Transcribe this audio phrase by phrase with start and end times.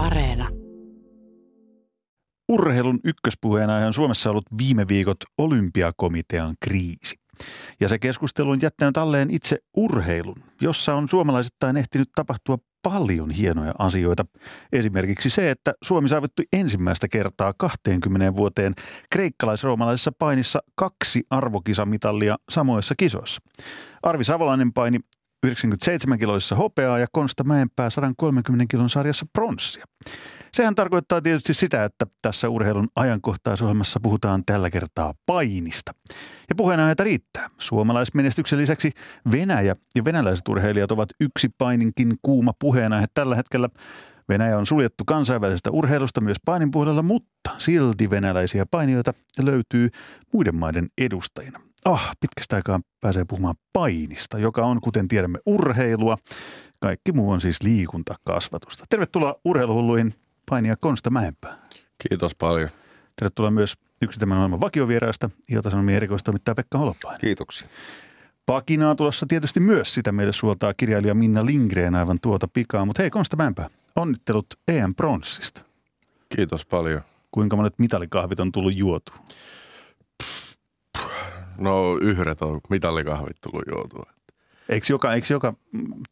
[0.00, 0.48] Areena.
[2.48, 7.16] Urheilun ykköspuheena on Suomessa ollut viime viikot olympiakomitean kriisi.
[7.80, 13.74] Ja se keskustelu on jättänyt alleen itse urheilun, jossa on suomalaisittain ehtinyt tapahtua paljon hienoja
[13.78, 14.24] asioita.
[14.72, 18.74] Esimerkiksi se, että Suomi saavutti ensimmäistä kertaa 20 vuoteen
[19.12, 23.42] kreikkalais-roomalaisessa painissa kaksi arvokisamitalia samoissa kisoissa.
[24.02, 24.98] Arvi Savolainen paini
[25.46, 29.84] 97 kiloissa hopeaa ja Konsta Mäenpää 130 kilon sarjassa pronssia.
[30.52, 35.92] Sehän tarkoittaa tietysti sitä, että tässä urheilun ajankohtaisohjelmassa puhutaan tällä kertaa painista.
[36.48, 37.50] Ja puheenaiheita riittää.
[37.58, 38.90] Suomalaismenestyksen lisäksi
[39.32, 43.68] Venäjä ja venäläiset urheilijat ovat yksi paininkin kuuma puheenaihe tällä hetkellä.
[44.28, 49.88] Venäjä on suljettu kansainvälisestä urheilusta myös painin puolella, mutta silti venäläisiä painijoita löytyy
[50.32, 51.69] muiden maiden edustajina.
[51.84, 56.16] Ah, pitkästä aikaa pääsee puhumaan painista, joka on, kuten tiedämme, urheilua.
[56.78, 58.84] Kaikki muu on siis liikuntakasvatusta.
[58.88, 60.14] Tervetuloa urheiluhulluihin
[60.50, 61.58] painia Konsta Mäenpää.
[62.08, 62.70] Kiitos paljon.
[63.16, 67.20] Tervetuloa myös yksi tämän maailman vakiovieraista, Ilta-Sanomien erikoistoimittaja Pekka Holopainen.
[67.20, 67.68] Kiitoksia.
[68.46, 72.84] Pakinaa tulossa tietysti myös sitä meille suoltaa kirjailija Minna Lindgren aivan tuota pikaa.
[72.84, 75.62] Mutta hei Konsta Mäenpää, onnittelut EM-pronssista.
[76.36, 77.00] Kiitos paljon.
[77.30, 79.12] Kuinka monet mitalikahvit on tullut juotu?
[81.60, 84.12] No yhdet on mitalikahvit tullut juotua.
[84.68, 85.54] Eikö joka, eikö joka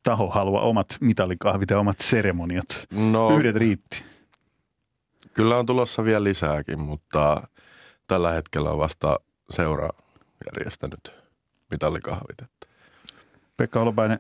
[0.03, 2.87] taho halua omat mitalikahvit ja omat seremoniat?
[2.91, 4.05] No, Yhdet riitti.
[5.35, 7.49] Kyllä on tulossa vielä lisääkin, mutta
[8.07, 9.89] tällä hetkellä on vasta seura
[10.47, 11.13] järjestänyt
[11.71, 12.43] mitalikahvit.
[12.43, 12.67] Että.
[13.57, 14.19] Pekka Holopainen,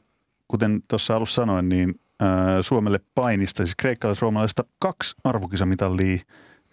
[0.49, 6.19] kuten tuossa alussa sanoin, niin ää, Suomelle painista, siis kreikkalais-suomalaisesta kaksi arvokisamitalia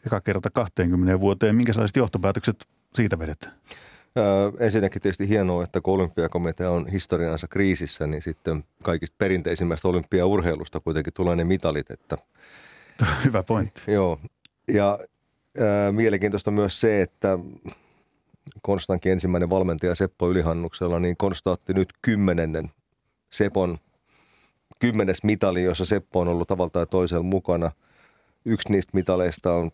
[0.06, 1.56] eka kerta 20 vuoteen.
[1.56, 3.54] Minkälaiset johtopäätökset siitä vedetään?
[4.60, 11.14] Ensinnäkin tietysti hienoa, että kun olympiakomitea on historiansa kriisissä, niin sitten kaikista perinteisimmästä olympiaurheilusta kuitenkin
[11.14, 11.92] tulee ne mitalit.
[11.92, 12.18] Että,
[13.26, 13.82] Hyvä pointti.
[13.88, 14.20] joo.
[14.74, 15.00] Ja
[15.60, 17.40] öö, mielenkiintoista myös se, että
[18.62, 22.72] Konstankin ensimmäinen valmentaja Seppo Ylihannuksella, niin Konsta otti nyt kymmenennen
[23.30, 23.78] Sepon
[24.80, 27.72] kymmenes mitali, jossa Seppo on ollut tavalla tai toisella mukana.
[28.46, 29.72] Yksi niistä mitaleista on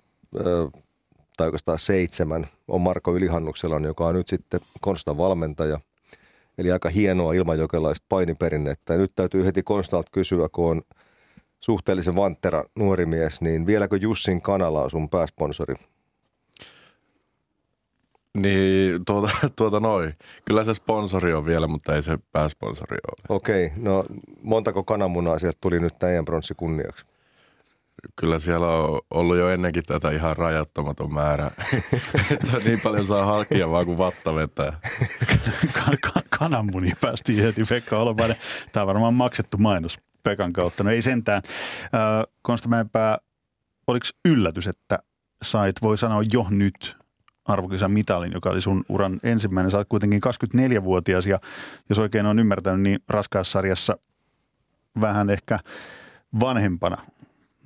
[1.42, 5.80] tai oikeastaan seitsemän, on Marko Ylihannuksella, joka on nyt sitten Konstan valmentaja.
[6.58, 8.94] Eli aika hienoa ilmajokelaista painiperinnettä.
[8.94, 10.82] Ja nyt täytyy heti Konstalta kysyä, kun on
[11.60, 15.76] suhteellisen vanttera nuori mies, niin vieläkö Jussin kanala on sun pääsponsori?
[18.38, 20.14] Niin, tuota, tuota noin.
[20.46, 23.38] Kyllä se sponsori on vielä, mutta ei se pääsponsori ole.
[23.38, 24.06] Okei, no
[24.42, 27.06] montako kananmunaa sieltä tuli nyt tämän pronssi kunniaksi?
[28.16, 31.52] Kyllä siellä on ollut jo ennenkin tätä ihan rajattomaton määrä.
[32.32, 34.80] että niin paljon saa halkia vaan kuin vatta vetää.
[35.74, 38.38] kan- kan- kananmunia päästiin heti Pekka Holopainen.
[38.72, 40.84] Tämä on varmaan maksettu mainos Pekan kautta.
[40.84, 41.42] No ei sentään.
[41.84, 43.18] Äh, Konsta Mäenpää,
[43.88, 45.00] oliko yllätys, että
[45.44, 46.98] sait, voi sanoa jo nyt,
[47.46, 49.72] arvokisan mitalin, joka oli sun uran ensimmäinen.
[49.72, 51.40] Sä oot kuitenkin 24-vuotias ja
[51.90, 53.98] jos oikein on ymmärtänyt, niin raskaassarjassa
[55.02, 55.60] vähän ehkä
[56.40, 56.98] vanhempana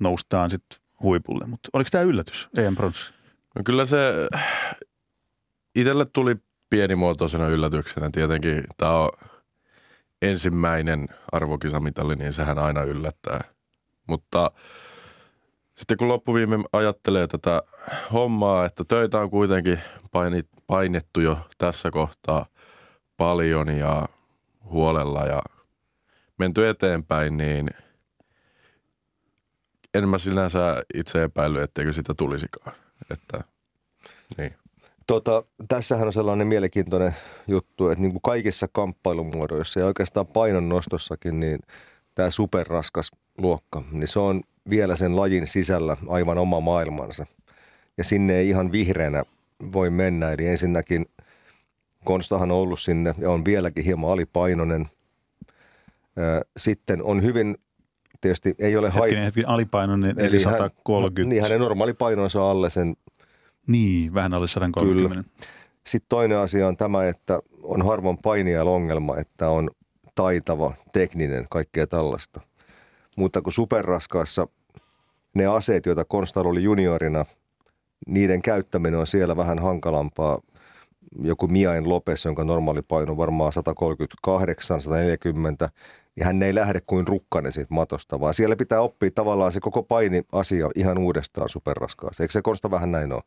[0.00, 1.46] noustaan sitten huipulle.
[1.46, 3.14] Mutta oliko tämä yllätys, EM Bronssi?
[3.54, 3.98] No kyllä se
[5.74, 6.36] itselle tuli
[6.70, 8.64] pienimuotoisena yllätyksenä tietenkin.
[8.76, 9.10] Tämä on
[10.22, 13.40] ensimmäinen arvokisamitali, niin sehän aina yllättää.
[14.06, 14.50] Mutta
[15.74, 17.62] sitten kun loppuviime ajattelee tätä
[18.12, 19.80] hommaa, että töitä on kuitenkin
[20.66, 22.46] painettu jo tässä kohtaa
[23.16, 24.06] paljon ja
[24.64, 25.42] huolella ja
[26.38, 27.70] menty eteenpäin, niin
[29.98, 32.76] en mä sinänsä itse epäily, etteikö sitä tulisikaan.
[33.10, 33.44] Että,
[34.38, 34.54] niin.
[35.06, 37.14] Tota, tässähän on sellainen mielenkiintoinen
[37.46, 41.58] juttu, että niin kuin kaikissa kamppailumuodoissa ja oikeastaan painonnostossakin, niin
[42.14, 44.40] tämä superraskas luokka, niin se on
[44.70, 47.26] vielä sen lajin sisällä aivan oma maailmansa.
[47.98, 49.24] Ja sinne ei ihan vihreänä
[49.72, 50.32] voi mennä.
[50.32, 51.06] Eli ensinnäkin
[52.04, 54.90] Konstahan on ollut sinne ja on vieläkin hieman alipainoinen.
[56.56, 57.58] Sitten on hyvin,
[58.20, 61.20] tietysti ei ole Hetkinen, hetken alipainoinen, eli, eli 130.
[61.20, 62.96] Hän, niin hänen normaali painonsa on alle sen.
[63.66, 65.14] Niin, vähän alle 130.
[65.14, 65.24] Kyllä.
[65.86, 69.70] Sitten toinen asia on tämä, että on harvoin painijalla ongelma, että on
[70.14, 72.40] taitava, tekninen, kaikkea tällaista.
[73.16, 74.48] Mutta kun superraskaassa
[75.34, 77.24] ne aseet, joita Konstal oli juniorina,
[78.06, 80.40] niiden käyttäminen on siellä vähän hankalampaa.
[81.22, 85.68] Joku Miain Lopes, jonka normaali paino on varmaan 138, 140,
[86.16, 89.82] ja hän ei lähde kuin rukkanen siitä matosta, vaan siellä pitää oppia tavallaan se koko
[89.82, 92.22] paini-asia ihan uudestaan superraskaassa.
[92.22, 93.22] Eikö se Konsta vähän näin ole?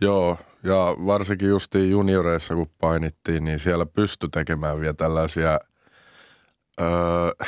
[0.00, 5.60] Joo, ja varsinkin justiin junioreissa kun painittiin, niin siellä pystyi tekemään vielä tällaisia
[6.80, 6.88] öö,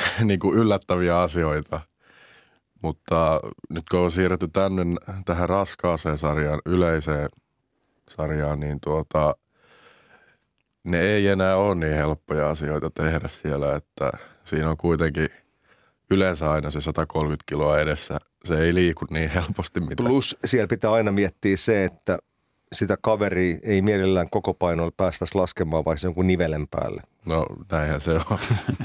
[0.27, 1.81] niin kuin yllättäviä asioita,
[2.81, 4.83] Mutta nyt kun on siirretty tänne
[5.25, 7.29] tähän raskaaseen sarjaan, yleiseen
[8.09, 9.35] sarjaan, niin tuota,
[10.87, 14.11] ne ei enää ole niin helppoja asioita tehdä siellä, että
[14.43, 15.29] siinä on kuitenkin
[16.11, 18.17] yleensä aina se 130 kiloa edessä.
[18.43, 20.03] Se ei liiku niin helposti mitä.
[20.03, 22.17] Plus siellä pitää aina miettiä se, että
[22.73, 27.01] sitä kaveri ei mielellään koko painoilla päästäisi laskemaan vaikka jonkun nivelen päälle.
[27.25, 28.39] No näinhän se on.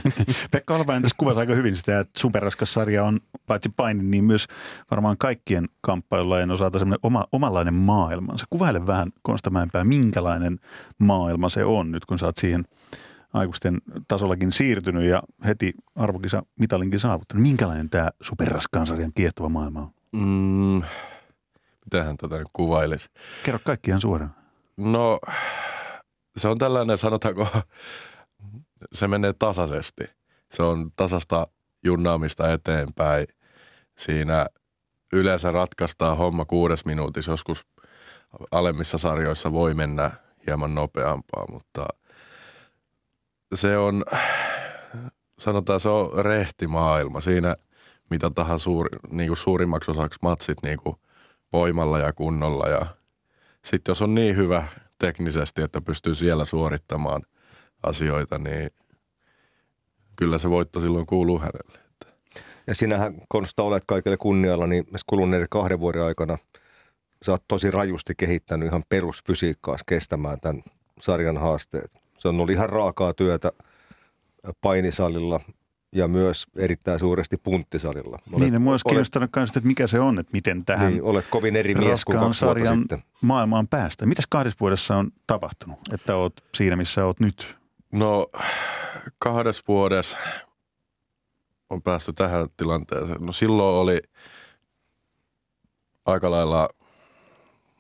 [0.51, 4.47] Pekka Olvainen tässä kuvasi aika hyvin sitä, että superraskas sarja on paitsi paini, niin myös
[4.91, 8.47] varmaan kaikkien kamppailulajien osalta semmoinen oma, omanlainen maailmansa.
[8.51, 10.59] Kuvaile vähän Konsta Mäenpää, minkälainen
[10.99, 12.65] maailma se on nyt, kun sä oot siihen
[13.33, 17.43] aikuisten tasollakin siirtynyt ja heti arvokisa mitalinkin saavuttanut.
[17.43, 19.91] Minkälainen tämä superraskaan sarjan kiehtova maailma on?
[20.13, 20.83] Mm,
[21.85, 23.11] mitähän tätä nyt kuvailisi?
[23.43, 24.35] Kerro kaikki ihan suoraan.
[24.77, 25.21] No,
[26.37, 27.47] se on tällainen, sanotaanko,
[28.93, 30.05] se menee tasaisesti.
[30.53, 31.47] Se on tasasta
[31.85, 33.27] junnaamista eteenpäin.
[33.99, 34.47] Siinä
[35.13, 37.33] yleensä ratkaistaan homma kuudes minuutissa.
[37.33, 37.67] Joskus
[38.51, 40.11] alemmissa sarjoissa voi mennä
[40.47, 41.87] hieman nopeampaa, mutta
[43.55, 44.05] se on,
[45.39, 47.21] sanotaan se on rehti maailma.
[47.21, 47.57] Siinä
[48.11, 50.97] mitataan suuri, niin kuin suurimmaksi osaksi matsit niin kuin
[51.53, 52.69] voimalla ja kunnolla.
[52.69, 52.87] Ja
[53.65, 54.67] sitten jos on niin hyvä
[54.99, 57.23] teknisesti, että pystyy siellä suorittamaan
[57.83, 58.71] asioita, niin
[60.17, 61.79] kyllä se voitto silloin kuuluu hänelle.
[62.67, 66.39] Ja sinähän Konsta olet kaikille kunnialla, niin kuluneiden kahden vuoden aikana
[67.23, 70.63] sä oot tosi rajusti kehittänyt ihan perusfysiikkaa kestämään tämän
[71.01, 72.03] sarjan haasteet.
[72.19, 73.53] Se on ollut ihan raakaa työtä
[74.61, 75.41] painisalilla
[75.93, 78.19] ja myös erittäin suuresti punttisalilla.
[78.33, 81.03] Olet, niin, ja mua olisi kiinnostanut myös, että mikä se on, että miten tähän niin,
[81.03, 83.03] olet kovin eri mies kuin kaksi sarjan sitten.
[83.21, 84.07] maailmaan päästä.
[84.07, 87.57] Mitäs kahdessa vuodessa on tapahtunut, että oot siinä, missä oot nyt?
[87.93, 88.27] No
[89.19, 90.19] kahdessa vuodessa
[91.71, 93.21] on päästy tähän tilanteeseen.
[93.21, 94.03] No silloin oli
[96.05, 96.69] aika lailla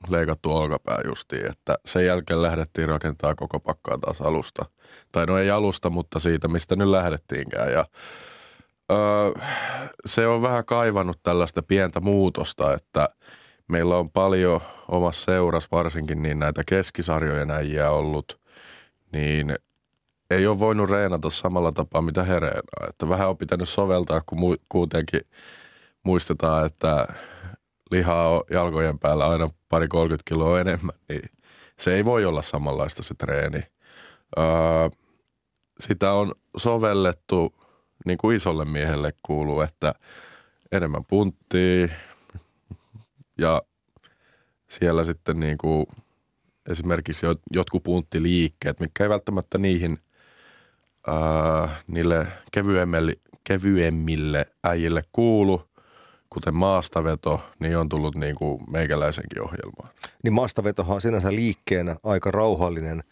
[0.08, 4.66] leikattu olkapää justiin, että sen jälkeen lähdettiin rakentaa koko pakkaa taas alusta.
[5.12, 7.72] Tai no ei alusta, mutta siitä, mistä nyt lähdettiinkään.
[7.72, 7.86] Ja
[8.92, 9.32] öö,
[10.06, 13.08] se on vähän kaivannut tällaista pientä muutosta, että
[13.68, 18.40] meillä on paljon omassa seurassa varsinkin niin näitä keskisarjojen äijää ollut,
[19.12, 19.56] niin
[20.30, 22.62] ei ole voinut reenata samalla tapaa mitä hereenä.
[22.88, 25.20] Että vähän on pitänyt soveltaa, kun mu- kuitenkin
[26.02, 27.06] muistetaan, että
[27.92, 31.30] lihaa on jalkojen päällä aina pari 30 kiloa enemmän, niin
[31.78, 33.62] se ei voi olla samanlaista se treeni.
[34.38, 34.44] Öö,
[35.80, 37.54] sitä on sovellettu,
[38.06, 39.94] niin kuin isolle miehelle kuuluu, että
[40.72, 41.88] enemmän punttia
[43.38, 43.62] ja
[44.68, 45.86] siellä sitten niin kuin
[46.70, 49.98] esimerkiksi jotkut punttiliikkeet, mitkä ei välttämättä niihin
[51.06, 53.12] ää, niille kevyemmille,
[53.44, 55.62] kevyemmille äijille kuulu–
[56.32, 59.88] kuten maastaveto, niin on tullut niin kuin meikäläisenkin ohjelmaan.
[60.22, 63.02] Niin maastavetohan on sinänsä liikkeenä aika rauhallinen,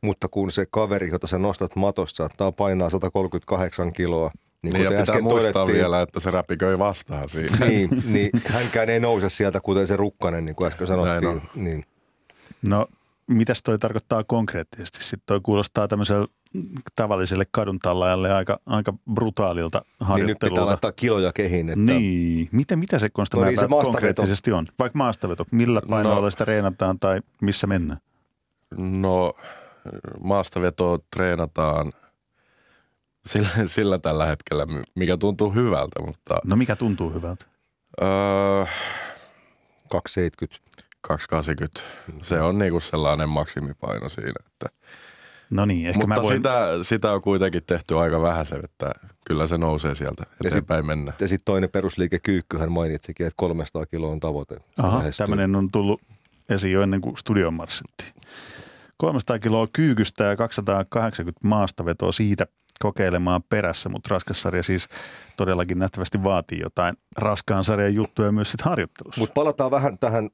[0.00, 4.30] mutta kun se kaveri, jota sä nostat matossa, saattaa painaa 138 kiloa,
[4.62, 7.66] niin, niin ja pitää muistaa vielä, että se räpiköi vastaan siinä.
[7.66, 11.42] Niin, niin hänkään ei nouse sieltä, kuten se rukkanen, niin kuin äsken sanottiin.
[11.54, 11.84] Niin.
[12.62, 12.86] No,
[13.26, 14.98] mitäs toi tarkoittaa konkreettisesti?
[15.04, 16.26] Sitten toi kuulostaa tämmöisellä
[16.96, 20.16] tavalliselle kaduntallajalle aika, aika brutaalilta harjoittelulta.
[20.16, 21.68] Niin nyt pitää laittaa kiloja kehiin.
[21.68, 21.80] Että...
[21.80, 24.66] Niin, miten, mitä se Konsta no niin, se konkreettisesti on?
[24.78, 28.00] Vaikka maastaveto, millä painoilla no, sitä treenataan tai missä mennään?
[28.76, 29.34] No
[30.20, 31.92] maastaveto treenataan
[33.26, 36.02] sillä, sillä tällä hetkellä, mikä tuntuu hyvältä.
[36.02, 37.46] Mutta, no mikä tuntuu hyvältä?
[38.02, 38.64] Öö,
[39.90, 40.84] 270.
[41.00, 41.80] 280.
[42.22, 44.68] Se on niinku sellainen maksimipaino siinä, että–
[45.50, 46.36] No niin, ehkä Mutta mä voin...
[46.36, 48.92] sitä, sitä on kuitenkin tehty aika vähän se, että
[49.26, 51.12] kyllä se nousee sieltä eteenpäin sit, mennä.
[51.20, 54.56] Ja sitten toinen perusliike kyykkyhän mainitsikin, että 300 kiloa on tavoite.
[54.78, 56.02] Aha, tämmöinen on tullut
[56.48, 58.12] esiin jo ennen kuin studion marssittiin.
[58.96, 62.46] 300 kiloa kyykystä ja 280 maastavetoa siitä
[62.80, 64.88] kokeilemaan perässä, mutta raskassarja siis
[65.36, 69.20] todellakin nähtävästi vaatii jotain raskaan sarjan juttuja myös sitten harjoittelussa.
[69.20, 70.30] Mutta palataan vähän tähän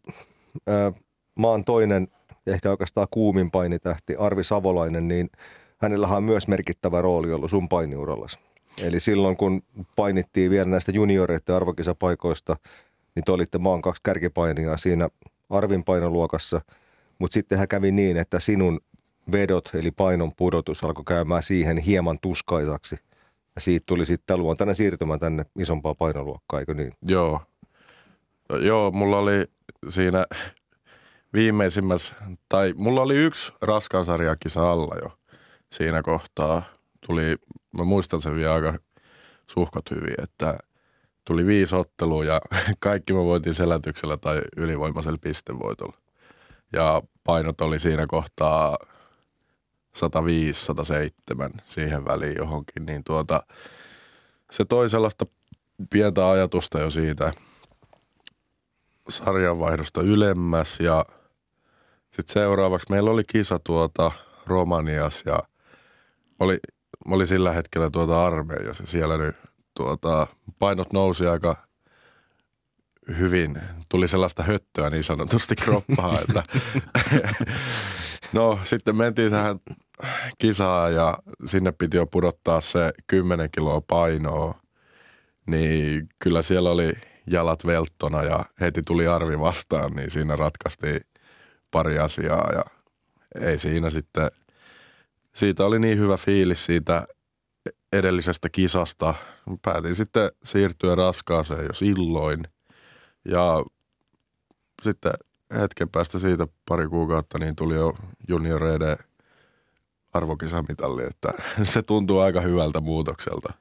[0.68, 1.02] äh,
[1.38, 2.08] maan toinen
[2.50, 5.30] ja ehkä oikeastaan kuumin painitähti Arvi Savolainen, niin
[5.78, 8.38] hänellähän on myös merkittävä rooli ollut sun painiurallasi.
[8.82, 9.62] Eli silloin kun
[9.96, 12.56] painittiin vielä näistä junioreiden arvokisapaikoista,
[13.14, 15.08] niin te olitte maan kaksi kärkipainia siinä
[15.50, 16.60] Arvin painoluokassa,
[17.18, 18.80] mutta sittenhän kävi niin, että sinun
[19.32, 22.96] vedot eli painon pudotus alkoi käymään siihen hieman tuskaisaksi.
[23.54, 26.92] Ja siitä tuli sitten luontainen siirtymä tänne isompaa painoluokkaa, eikö niin?
[27.02, 27.40] Joo.
[28.60, 29.46] Joo, mulla oli
[29.88, 30.24] siinä
[31.32, 32.14] viimeisimmässä,
[32.48, 35.18] tai mulla oli yksi raskaansarjakisa alla jo
[35.72, 36.62] siinä kohtaa.
[37.06, 37.36] Tuli,
[37.72, 38.78] mä muistan sen vielä aika
[39.46, 40.58] suhkot hyvin, että
[41.24, 42.40] tuli viisi ottelua ja
[42.80, 45.96] kaikki me voitiin selätyksellä tai ylivoimaisella pistevoitolla.
[46.72, 48.78] Ja painot oli siinä kohtaa
[49.96, 53.42] 105-107 siihen väliin johonkin, niin tuota,
[54.50, 55.26] se toi sellaista
[55.90, 57.32] pientä ajatusta jo siitä
[59.08, 61.06] sarjanvaihdosta ylemmäs ja
[62.12, 64.12] sitten seuraavaksi meillä oli kisa tuota
[64.46, 65.42] Romanias ja
[66.40, 66.58] oli,
[67.04, 68.86] oli sillä hetkellä tuota armeijassa.
[68.86, 69.36] Siellä nyt
[69.76, 70.26] tuota,
[70.58, 71.56] painot nousi aika
[73.18, 73.62] hyvin.
[73.88, 76.42] Tuli sellaista höttöä niin sanotusti kroppaa, että
[78.32, 79.60] no sitten mentiin tähän
[80.38, 84.60] kisaan ja sinne piti jo pudottaa se 10 kiloa painoa.
[85.46, 86.92] Niin kyllä siellä oli
[87.26, 91.00] jalat velttona ja heti tuli arvi vastaan, niin siinä ratkaistiin
[91.70, 92.64] pari asiaa ja
[93.40, 94.30] ei siinä sitten,
[95.34, 97.06] siitä oli niin hyvä fiilis siitä
[97.92, 99.14] edellisestä kisasta.
[99.62, 102.42] Päätin sitten siirtyä raskaaseen jo silloin
[103.24, 103.64] ja
[104.82, 105.12] sitten
[105.60, 107.94] hetken päästä siitä pari kuukautta niin tuli jo
[108.28, 108.96] junioreiden
[110.12, 113.52] arvokisamitalli, että se tuntuu aika hyvältä muutokselta.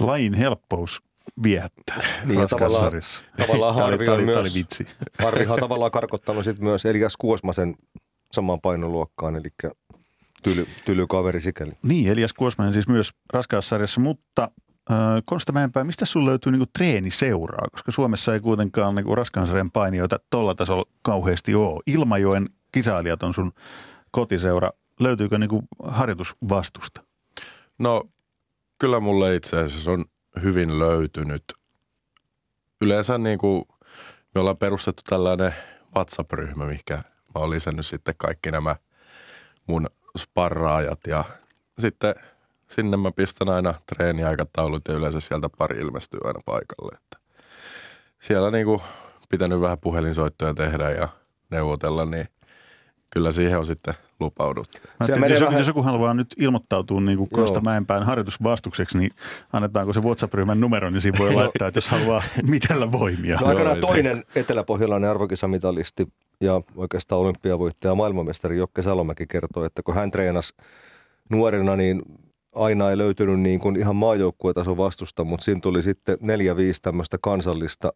[0.00, 1.02] Lain helppous
[1.42, 2.92] viehättää Niin ja tavallaan,
[3.36, 4.86] tavallaan Harvi on myös, vitsi.
[5.24, 7.76] Harvi on tavallaan karkottanut sit myös Elias Kuosmasen
[8.32, 9.48] samaan painoluokkaan, eli
[10.42, 11.72] tyly, tyly kaveri sikäli.
[11.82, 14.50] Niin, Elias Kuosmanen siis myös raskaussarjassa, mutta
[14.90, 17.66] äh, Konsta Mäenpää, mistä sinulla löytyy niinku treeniseuraa?
[17.72, 21.82] Koska Suomessa ei kuitenkaan niinku raskaussarjan painijoita tuolla tasolla kauheasti ole.
[21.86, 23.52] Ilmajoen kisailijat on sun
[24.10, 24.70] kotiseura.
[25.00, 27.02] Löytyykö niinku harjoitusvastusta?
[27.78, 28.04] No
[28.80, 30.04] kyllä mulle itse asiassa on
[30.42, 31.44] hyvin löytynyt.
[32.82, 33.64] Yleensä niin kuin
[34.34, 35.54] me ollaan perustettu tällainen
[35.94, 38.76] WhatsApp-ryhmä, mikä mä oon lisännyt sitten kaikki nämä
[39.66, 39.86] mun
[40.18, 41.24] sparraajat ja
[41.78, 42.14] sitten
[42.70, 46.96] sinne mä pistän aina treeniaikataulut ja yleensä sieltä pari ilmestyy aina paikalle.
[46.96, 47.18] Että
[48.20, 48.80] siellä niin kuin
[49.28, 51.08] pitänyt vähän puhelinsoittoja tehdä ja
[51.50, 52.28] neuvotella, niin
[53.10, 54.68] kyllä siihen on sitten lupaudut.
[55.18, 55.58] Mä jos, vähän...
[55.58, 59.10] jos joku haluaa nyt ilmoittautua niin kuin Kosta Mäenpään harjoitusvastukseksi, niin
[59.52, 63.38] annetaanko se WhatsApp-ryhmän numero, niin siinä voi laittaa, että jos haluaa mitellä voimia.
[63.40, 66.08] No aikanaan toinen eteläpohjalainen arvokisamitalisti
[66.40, 70.54] ja oikeastaan olympiavoittaja maailmanmestari Jokke Salomäki kertoi, että kun hän treenasi
[71.30, 72.02] nuorena, niin
[72.54, 77.18] aina ei löytynyt niin kuin ihan maajoukkuetason vastusta, mutta siinä tuli sitten neljä, viisi tämmöistä
[77.20, 77.92] kansallista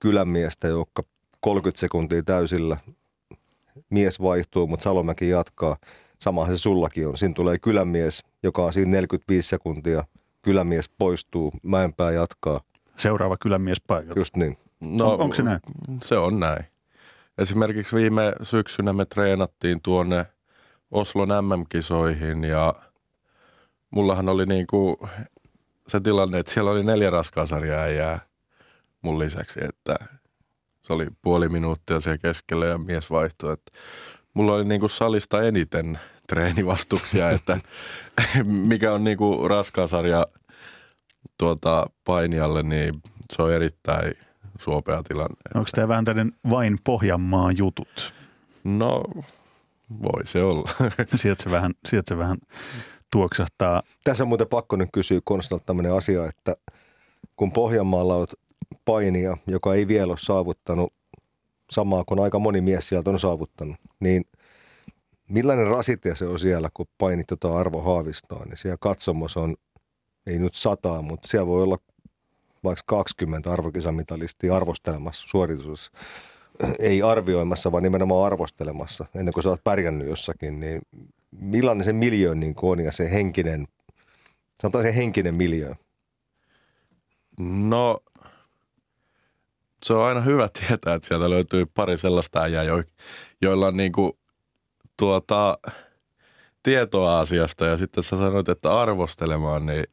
[0.00, 1.02] kylämiestä, jotka
[1.40, 2.76] 30 sekuntia täysillä
[3.90, 5.76] mies vaihtuu, mutta Salomäki jatkaa.
[6.18, 7.16] Samahan se sullakin on.
[7.16, 10.04] Siinä tulee kylämies, joka on siinä 45 sekuntia.
[10.42, 12.60] Kylämies poistuu, Mäenpää jatkaa.
[12.96, 14.20] Seuraava kylämies paikalla.
[14.20, 14.58] Just niin.
[14.80, 15.60] No, on, onko se näin?
[16.02, 16.64] Se on näin.
[17.38, 20.26] Esimerkiksi viime syksynä me treenattiin tuonne
[20.90, 22.74] Oslon MM-kisoihin ja
[23.90, 24.96] mullahan oli niin kuin
[25.88, 28.20] se tilanne, että siellä oli neljä raskaasarjaa jää
[29.02, 29.96] mun lisäksi, että
[30.88, 33.52] se oli puoli minuuttia siellä keskellä ja mies vaihtoi.
[33.52, 33.72] Että
[34.34, 37.60] mulla oli niin kuin salista eniten treenivastuksia, että
[38.44, 40.26] mikä on niin kuin raskaasarja
[41.38, 43.02] tuota painijalle, niin
[43.32, 44.14] se on erittäin
[44.58, 45.36] suopea tilanne.
[45.54, 48.14] Onko tämä vähän tämmöinen vain Pohjanmaan jutut?
[48.64, 49.04] No,
[50.02, 50.70] voi se olla.
[51.16, 52.38] sieltä, se vähän, sieltä se vähän
[53.12, 53.82] tuoksahtaa.
[54.04, 56.56] Tässä on muuten pakko nyt kysyä Konstalta tämmöinen asia, että
[57.36, 58.34] kun Pohjanmaalla olet
[58.88, 60.92] painia, joka ei vielä ole saavuttanut
[61.70, 64.24] samaa kuin aika moni mies sieltä on saavuttanut, niin
[65.28, 69.56] millainen rasite se on siellä, kun painit tota Arvo Haavistoa, niin siellä katsomos on,
[70.26, 71.78] ei nyt sataa, mutta siellä voi olla
[72.64, 75.92] vaikka 20 arvokisamitalistia arvostelemassa suoritus,
[76.78, 80.82] ei arvioimassa, vaan nimenomaan arvostelemassa, ennen kuin sä oot pärjännyt jossakin, niin
[81.30, 83.68] millainen se miljö niin on ja se henkinen,
[84.60, 85.74] sanotaan se henkinen miljö?
[87.38, 88.00] No
[89.84, 92.82] se on aina hyvä tietää, että sieltä löytyy pari sellaista äijää, jo,
[93.42, 94.12] joilla on niin kuin,
[94.98, 95.58] tuota,
[96.62, 99.84] tietoa asiasta ja sitten sä sanoit, että arvostelemaan, niin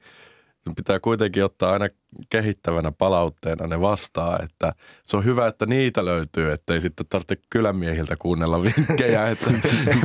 [0.75, 1.89] pitää kuitenkin ottaa aina
[2.29, 4.73] kehittävänä palautteena ne vastaa, että
[5.03, 9.51] se on hyvä, että niitä löytyy, ettei sitten tarvitse kylämiehiltä kuunnella vinkkejä, että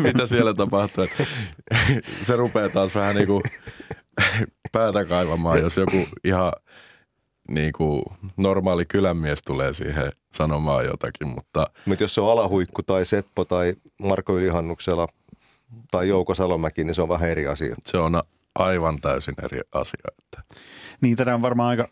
[0.03, 1.05] mitä siellä tapahtuu.
[1.05, 1.25] Että
[2.23, 3.43] se rupeaa taas vähän niin kuin
[4.73, 6.53] päätä kaivamaan, jos joku ihan–
[7.50, 8.02] niin kuin
[8.37, 11.66] normaali kylänmies tulee siihen sanomaan jotakin, mutta...
[11.87, 15.07] Mutta jos se on Alahuikku tai Seppo tai Marko Ylihannuksella
[15.90, 17.76] tai Jouko Salomäki, niin se on vähän eri asia.
[17.87, 18.23] Se on
[18.54, 20.14] aivan täysin eri asia.
[20.19, 20.54] Että.
[21.00, 21.88] Niin, tätä on varmaan aika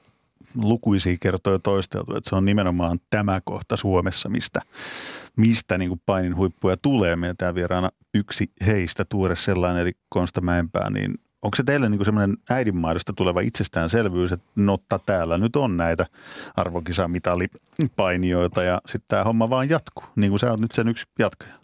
[0.54, 4.60] lukuisia kertoja toisteltu, että se on nimenomaan tämä kohta Suomessa, mistä,
[5.36, 7.16] mistä niin kuin painin huippuja tulee.
[7.16, 12.04] Meillä tämä vieraana yksi heistä, tuore sellainen, eli Konsta Mäenpää, niin onko se teille niin
[12.04, 16.06] semmoinen äidinmaidosta tuleva itsestäänselvyys, että notta täällä nyt on näitä
[16.56, 21.54] arvokisamitalipainijoita ja sitten tämä homma vaan jatkuu, niin kuin sä oot nyt sen yksi jatkaja?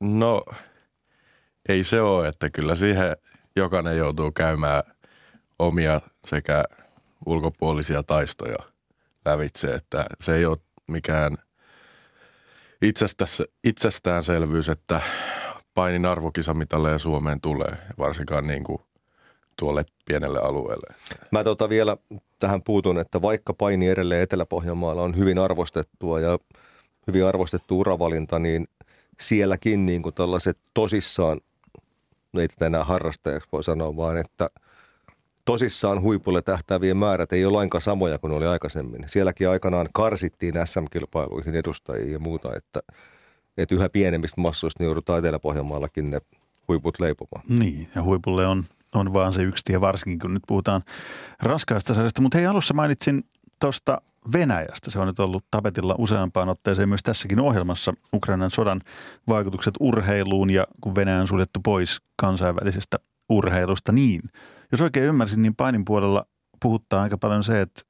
[0.00, 0.44] No
[1.68, 3.16] ei se ole, että kyllä siihen
[3.56, 4.82] jokainen joutuu käymään
[5.58, 6.64] omia sekä
[7.26, 8.58] ulkopuolisia taistoja
[9.24, 11.36] lävitse, että se ei ole mikään
[13.64, 15.00] itsestäänselvyys, että
[15.74, 18.82] painin arvokisamitalleja Suomeen tulee, varsinkaan niin kuin
[19.58, 20.94] tuolle pienelle alueelle.
[21.30, 21.96] Mä tota vielä
[22.38, 26.38] tähän puutun, että vaikka paini edelleen Etelä-Pohjanmaalla on hyvin arvostettua ja
[27.06, 28.68] hyvin arvostettu uravalinta, niin
[29.20, 31.40] sielläkin niin kuin tällaiset tosissaan,
[32.32, 34.50] no ei tätä enää harrastajaksi voi sanoa, vaan että
[35.44, 39.04] tosissaan huipulle tähtäävien määrät ei ole lainkaan samoja kuin oli aikaisemmin.
[39.06, 42.80] Sielläkin aikanaan karsittiin SM-kilpailuihin edustajia ja muuta, että,
[43.56, 46.20] että yhä pienemmistä massoista niin joudutaan Etelä-Pohjanmaallakin ne
[46.68, 47.44] huiput leipomaan.
[47.48, 50.82] Niin, ja huipulle on on vaan se yksi tie, varsinkin kun nyt puhutaan
[51.42, 52.22] raskaasta sarjasta.
[52.22, 53.24] Mutta hei, alussa mainitsin
[53.60, 54.90] tuosta Venäjästä.
[54.90, 58.80] Se on nyt ollut tapetilla useampaan otteeseen myös tässäkin ohjelmassa Ukrainan sodan
[59.28, 63.92] vaikutukset urheiluun ja kun Venäjä on suljettu pois kansainvälisestä urheilusta.
[63.92, 64.22] Niin,
[64.72, 66.26] jos oikein ymmärsin, niin painin puolella
[66.62, 67.82] puhuttaa aika paljon se, että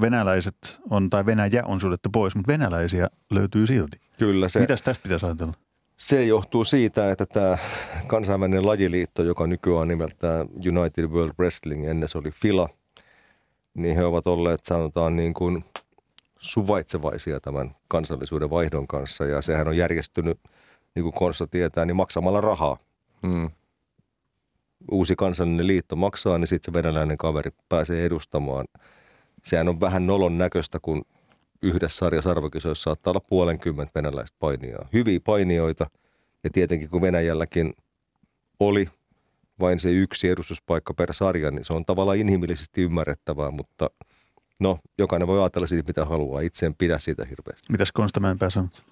[0.00, 4.00] venäläiset on, tai Venäjä on suljettu pois, mutta venäläisiä löytyy silti.
[4.18, 4.60] Kyllä se.
[4.60, 5.52] Mitäs tästä pitäisi ajatella?
[5.96, 7.58] Se johtuu siitä, että tämä
[8.06, 10.48] kansainvälinen lajiliitto, joka nykyään on nimeltään
[10.78, 12.68] United World Wrestling, ennen se oli FILA,
[13.74, 15.64] niin he ovat olleet sanotaan niin kuin
[16.38, 20.40] suvaitsevaisia tämän kansallisuuden vaihdon kanssa ja sehän on järjestynyt,
[20.94, 22.76] niin kuin Konsta tietää, niin maksamalla rahaa.
[23.26, 23.50] Hmm.
[24.90, 28.66] Uusi kansallinen liitto maksaa, niin sitten se venäläinen kaveri pääsee edustamaan.
[29.44, 31.02] Sehän on vähän nolon näköistä, kun
[31.66, 34.88] yhdessä sarjassa arvokisoissa saattaa olla puolenkymmentä venäläistä painijaa.
[34.92, 35.86] Hyviä painijoita
[36.44, 37.74] ja tietenkin kun Venäjälläkin
[38.60, 38.88] oli
[39.60, 43.90] vain se yksi edustuspaikka per sarja, niin se on tavallaan inhimillisesti ymmärrettävää, mutta
[44.58, 46.40] no jokainen voi ajatella siitä mitä haluaa.
[46.40, 47.72] Itse en pidä siitä hirveästi.
[47.72, 48.84] Mitäs Konstamäenpää sanot?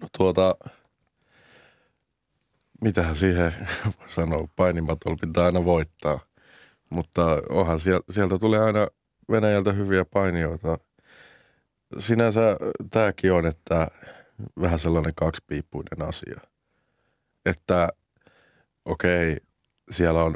[0.00, 0.54] No tuota,
[2.80, 3.54] mitähän siihen
[4.16, 6.20] sanoo, painimatol pitää aina voittaa.
[6.90, 8.86] Mutta onhan sieltä, sieltä tulee aina
[9.30, 10.78] Venäjältä hyviä painijoita–
[11.98, 12.56] sinänsä
[12.90, 13.88] tämäkin on, että
[14.60, 16.40] vähän sellainen kaksipiippuinen asia.
[17.46, 17.88] Että
[18.84, 19.36] okei,
[19.90, 20.34] siellä on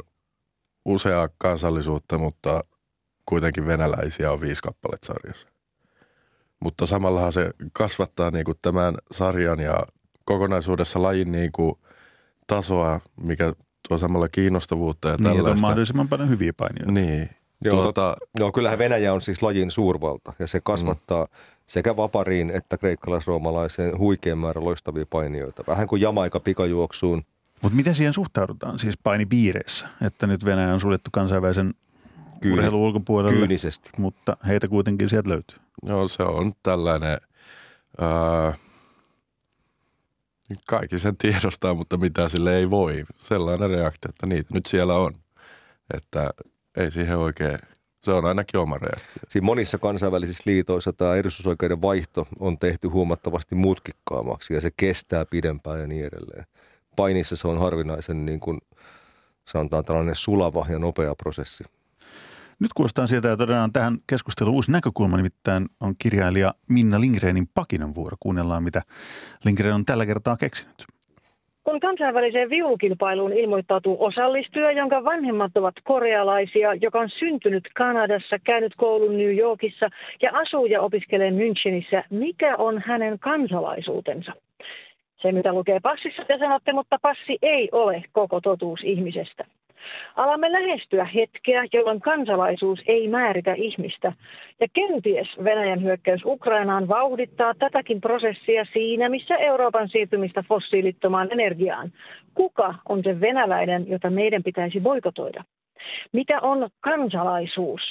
[0.85, 2.63] useaa kansallisuutta, mutta
[3.25, 5.47] kuitenkin venäläisiä on viisi kappaletta sarjassa.
[6.59, 9.83] Mutta samallahan se kasvattaa niin kuin tämän sarjan ja
[10.25, 11.75] kokonaisuudessa lajin niin kuin
[12.47, 13.53] tasoa, mikä
[13.87, 15.49] tuo samalla kiinnostavuutta ja niin, tällaista.
[15.49, 16.91] Niin, on mahdollisimman paljon hyviä painijoita.
[16.91, 17.29] Niin,
[17.63, 21.31] Joo, tuota, joo, kyllähän Venäjä on siis lajin suurvalta ja se kasvattaa mm.
[21.67, 25.63] sekä vapariin että kreikkalais-roomalaiseen huikean määrän loistavia painijoita.
[25.67, 27.23] Vähän kuin Jamaika pikajuoksuun.
[27.61, 31.73] Mutta miten siihen suhtaudutaan siis painipiireissä, että nyt Venäjä on suljettu kansainvälisen
[32.41, 33.89] Kyyni, urheilun ulkopuolelle, kyynisesti.
[33.97, 35.59] mutta heitä kuitenkin sieltä löytyy.
[35.83, 37.17] Joo, se on tällainen,
[38.01, 38.53] ää,
[40.67, 43.03] kaikki sen tiedostaa, mutta mitä sille ei voi.
[43.15, 45.13] Sellainen reaktio, että niitä nyt siellä on.
[45.93, 46.29] Että
[46.77, 47.59] ei siihen oikein,
[48.03, 49.23] se on ainakin oma reaktio.
[49.29, 55.79] Siinä monissa kansainvälisissä liitoissa tämä edustusoikeuden vaihto on tehty huomattavasti mutkikkaammaksi ja se kestää pidempään
[55.79, 56.45] ja niin edelleen.
[56.95, 58.59] Painissa se on harvinaisen niin kuin,
[59.47, 61.63] sanotaan tällainen sulava ja nopea prosessi.
[62.59, 67.95] Nyt kuulostaa sieltä ja todennaan tähän keskusteluun uusi näkökulma, nimittäin on kirjailija Minna Lindgrenin Pakinan
[67.95, 68.17] vuoro.
[68.19, 68.81] Kuunnellaan, mitä
[69.45, 70.96] Lindgren on tällä kertaa keksinyt.
[71.67, 79.17] Kun kansainväliseen viulukilpailuun ilmoittautuu osallistuja, jonka vanhemmat ovat korealaisia, joka on syntynyt Kanadassa, käynyt koulun
[79.17, 79.89] New Yorkissa
[80.21, 84.31] ja asuu ja opiskelee Münchenissä, mikä on hänen kansalaisuutensa?
[85.21, 89.45] Se, mitä lukee passissa, te sanotte, mutta passi ei ole koko totuus ihmisestä.
[90.15, 94.13] Alamme lähestyä hetkeä, jolloin kansalaisuus ei määritä ihmistä.
[94.59, 101.91] Ja kenties Venäjän hyökkäys Ukrainaan vauhdittaa tätäkin prosessia siinä, missä Euroopan siirtymistä fossiilittomaan energiaan.
[102.33, 105.43] Kuka on se venäläinen, jota meidän pitäisi boikotoida?
[106.11, 107.81] Mitä on kansalaisuus?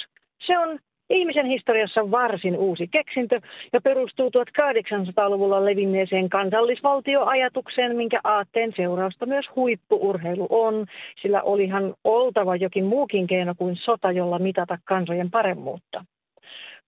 [0.47, 0.79] Se on
[1.11, 3.41] Ihmisen historiassa varsin uusi keksintö
[3.73, 10.87] ja perustuu 1800-luvulla levinneeseen kansallisvaltioajatukseen, minkä aatteen seurausta myös huippuurheilu on,
[11.23, 16.05] sillä olihan oltava jokin muukin keino kuin sota, jolla mitata kansojen paremmuutta.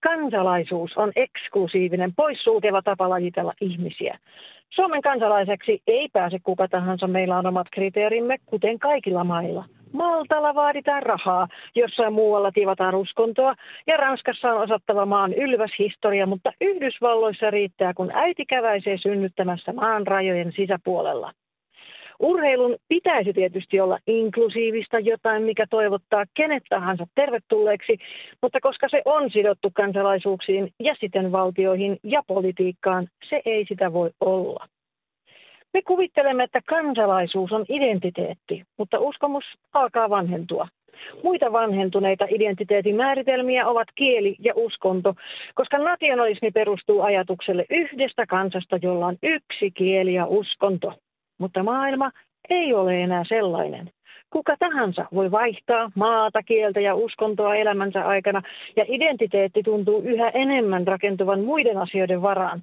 [0.00, 4.18] Kansalaisuus on eksklusiivinen, poissulkeva tapa lajitella ihmisiä.
[4.70, 11.02] Suomen kansalaiseksi ei pääse kuka tahansa, meillä on omat kriteerimme, kuten kaikilla mailla– Maltalla vaaditaan
[11.02, 13.54] rahaa, jossain muualla tivataan uskontoa
[13.86, 20.06] ja Ranskassa on osattava maan ylväs historia, mutta Yhdysvalloissa riittää, kun äiti käväisee synnyttämässä maan
[20.06, 21.32] rajojen sisäpuolella.
[22.20, 27.98] Urheilun pitäisi tietysti olla inklusiivista, jotain mikä toivottaa kenet tahansa tervetulleeksi,
[28.42, 34.10] mutta koska se on sidottu kansalaisuuksiin ja siten valtioihin ja politiikkaan, se ei sitä voi
[34.20, 34.66] olla.
[35.74, 40.68] Me kuvittelemme, että kansalaisuus on identiteetti, mutta uskomus alkaa vanhentua.
[41.22, 45.14] Muita vanhentuneita identiteetin määritelmiä ovat kieli ja uskonto,
[45.54, 50.92] koska nationalismi perustuu ajatukselle yhdestä kansasta, jolla on yksi kieli ja uskonto.
[51.38, 52.10] Mutta maailma
[52.50, 53.90] ei ole enää sellainen.
[54.30, 58.42] Kuka tahansa voi vaihtaa maata, kieltä ja uskontoa elämänsä aikana,
[58.76, 62.62] ja identiteetti tuntuu yhä enemmän rakentuvan muiden asioiden varaan.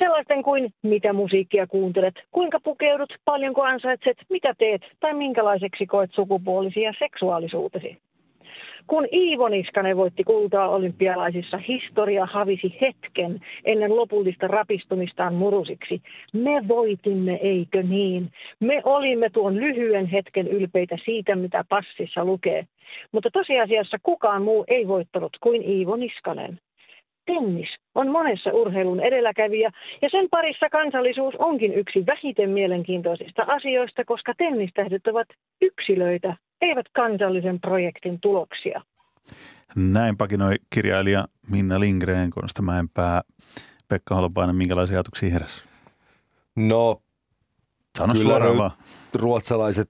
[0.00, 6.82] Sellaisten kuin mitä musiikkia kuuntelet, kuinka pukeudut, paljonko ansaitset, mitä teet tai minkälaiseksi koet sukupuolisia
[6.82, 7.96] ja seksuaalisuutesi.
[8.86, 16.02] Kun Iivo Niskanen voitti kultaa olympialaisissa, historia havisi hetken ennen lopullista rapistumistaan murusiksi.
[16.32, 18.32] Me voitimme, eikö niin?
[18.60, 22.66] Me olimme tuon lyhyen hetken ylpeitä siitä, mitä passissa lukee.
[23.12, 26.60] Mutta tosiasiassa kukaan muu ei voittanut kuin Iivo Niskanen
[27.30, 29.70] tennis on monessa urheilun edelläkävijä
[30.02, 35.28] ja sen parissa kansallisuus onkin yksi vähiten mielenkiintoisista asioista, koska tennistähdet ovat
[35.60, 38.82] yksilöitä, eivät kansallisen projektin tuloksia.
[39.76, 43.20] Näin pakinoi kirjailija Minna Lindgren, Konsta Mäenpää,
[43.88, 45.62] Pekka Holopainen, minkälaisia ajatuksia heräsi?
[46.56, 47.02] No,
[47.98, 48.70] Sano kyllä suoraan vaan.
[49.14, 49.88] ruotsalaiset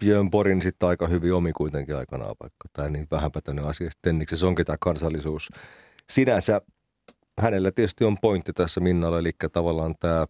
[0.00, 3.90] Björn Borin sitten aika hyvin omi kuitenkin aikanaan, vaikka tämä niin vähänpätöinen asia.
[4.02, 5.48] Tenniksessä onkin tämä kansallisuus.
[6.10, 6.60] Sinänsä
[7.38, 10.26] hänellä tietysti on pointti tässä Minnalla, eli tavallaan tämä,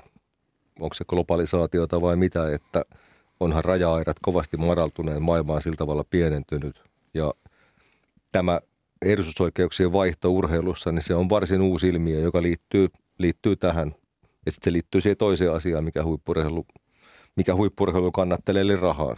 [0.81, 2.85] onko se globalisaatiota vai mitä, että
[3.41, 6.83] onhan raja-aidat kovasti madaltuneen, maailma on sillä tavalla pienentynyt
[7.15, 7.35] ja
[8.33, 8.61] tämä
[9.03, 12.89] edustusoikeuksien vaihto urheilussa, niin se on varsin uusi ilmiö, joka liittyy,
[13.19, 13.95] liittyy tähän.
[14.47, 16.67] Ja sitten se liittyy siihen toiseen asiaan, mikä huippurheilu,
[17.37, 19.17] mikä huippurheilu kannattelee, eli rahaan.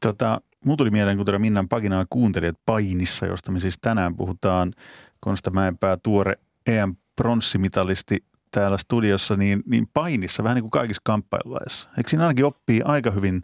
[0.00, 4.16] Tota, Mulla tuli mieleen, kun tätä Minnan paginaa kuuntelin, että painissa, josta me siis tänään
[4.16, 4.72] puhutaan,
[5.20, 6.34] Konsta Mäenpää tuore
[6.66, 11.88] EM-pronssimitalisti täällä studiossa, niin, niin painissa vähän niin kuin kaikissa kamppailulaissa.
[11.96, 13.42] Eikö siinä ainakin oppii aika hyvin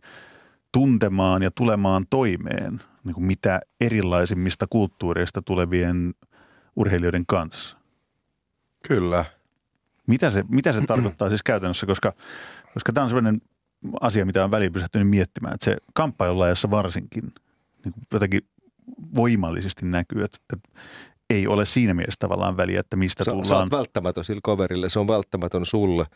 [0.73, 6.15] tuntemaan ja tulemaan toimeen niin kuin mitä erilaisimmista kulttuureista tulevien
[6.77, 7.79] urheilijoiden kanssa?
[8.89, 9.25] Kyllä.
[10.07, 12.13] Mitä se, mitä se tarkoittaa siis käytännössä, koska,
[12.75, 13.43] koska tämä on sellainen
[14.01, 17.35] asia, mitä on välillä pysähtynyt miettimään, että se kamppailulajassa varsinkin
[17.85, 18.41] niin jotenkin
[19.15, 20.69] voimallisesti näkyy, että, että
[21.31, 23.47] ei ole siinä mielessä tavallaan väliä, että mistä Sä, tullaan.
[23.47, 26.07] sä oot välttämätön sille kaverille, se on välttämätön sulle.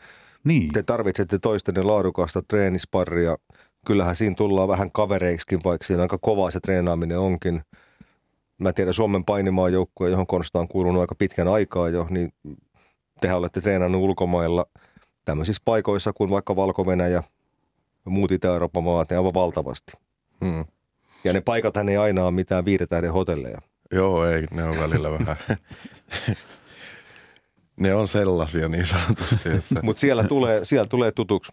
[0.43, 0.73] niin.
[0.73, 3.37] Te tarvitsette toistenne laadukasta treenisparria.
[3.85, 7.61] Kyllähän siinä tullaan vähän kavereiksikin, vaikka siinä aika kovaa se treenaaminen onkin.
[8.57, 12.33] Mä tiedän Suomen painimaan joukkue, johon Konsta on kuulunut aika pitkän aikaa jo, niin
[13.21, 14.65] tehän olette treenannut ulkomailla
[15.25, 17.23] tämmöisissä paikoissa kuin vaikka valko ja
[18.05, 19.91] muut Itä-Euroopan maat, ne aivan valtavasti.
[20.45, 20.65] Hmm.
[21.23, 23.61] Ja ne paikat ei aina ole mitään viidetähden hotelleja.
[23.91, 25.37] Joo, ei, ne on välillä vähän.
[27.79, 29.49] ne on sellaisia niin sanotusti.
[29.49, 29.79] Että...
[29.83, 31.51] Mutta siellä tulee, siellä tulee tutuksi.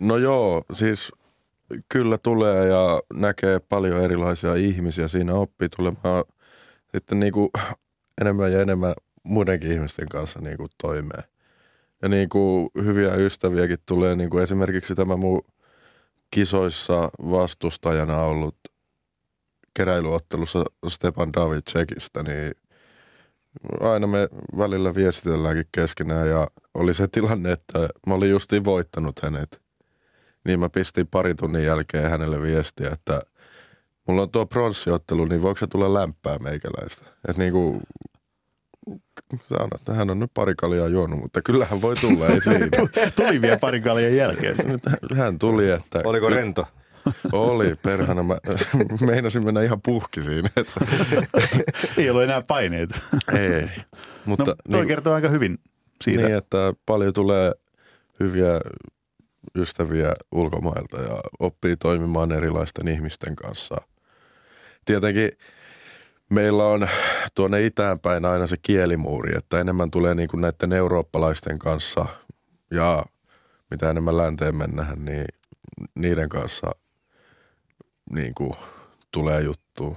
[0.00, 1.12] No joo, siis
[1.88, 5.08] kyllä tulee ja näkee paljon erilaisia ihmisiä.
[5.08, 6.24] Siinä oppii tulemaan
[6.94, 7.48] sitten niin kuin
[8.20, 11.22] enemmän ja enemmän muidenkin ihmisten kanssa niin kuin toimeen.
[12.02, 15.42] Ja niin kuin hyviä ystäviäkin tulee, niin kuin esimerkiksi tämä mun
[16.30, 18.56] kisoissa vastustajana ollut
[19.76, 22.54] keräilyottelussa Stepan David Tsekistä, niin
[23.80, 29.60] aina me välillä viestitelläänkin keskenään ja oli se tilanne, että mä olin justiin voittanut hänet.
[30.44, 33.20] Niin mä pistin parin tunnin jälkeen hänelle viestiä, että
[34.08, 37.04] mulla on tuo pronssiottelu, niin voiko se tulla lämpää meikäläistä?
[37.28, 37.82] Että niinku,
[39.48, 42.66] sanon, että hän on nyt pari kaljaa juonut, mutta kyllähän voi tulla, ei siinä.
[43.16, 44.56] Tuli vielä parin kaljan jälkeen.
[44.64, 44.82] Nyt
[45.16, 46.00] Hän tuli, että...
[46.04, 46.66] Oliko rento?
[47.32, 48.22] Oli, perhana.
[48.22, 48.36] Mä
[49.10, 50.50] meinasin mennä ihan puhki siinä.
[50.56, 50.80] Että,
[51.98, 52.94] Ei ollut enää paineita.
[53.38, 53.68] ei.
[54.24, 55.58] Mutta no, toi niin, kertoo aika hyvin
[56.04, 56.22] siitä.
[56.22, 57.52] niin, että paljon tulee
[58.20, 58.60] hyviä
[59.56, 63.76] ystäviä ulkomailta ja oppii toimimaan erilaisten ihmisten kanssa.
[64.84, 65.30] Tietenkin
[66.30, 66.88] meillä on
[67.34, 72.06] tuonne itään päin aina se kielimuuri, että enemmän tulee niin kuin näiden eurooppalaisten kanssa
[72.70, 73.04] ja
[73.70, 75.24] mitä enemmän länteen mennään, niin
[75.94, 76.70] niiden kanssa
[78.10, 78.52] niin kuin
[79.12, 79.96] tulee juttu.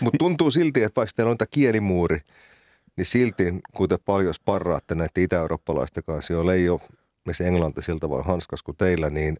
[0.00, 2.20] Mutta tuntuu silti, että vaikka teillä on tämä kielimuuri,
[2.96, 6.80] niin silti kun te paljon sparraatte näiden itä-eurooppalaisten kanssa, joilla ei ole
[7.32, 9.36] se englanti sillä tavalla hanskas kuin teillä, niin